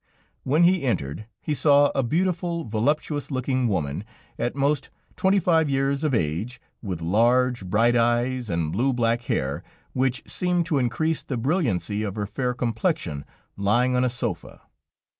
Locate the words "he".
0.63-0.81, 1.39-1.53